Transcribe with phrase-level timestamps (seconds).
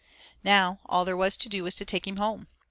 [0.43, 2.47] Now all there was to do was to take him home.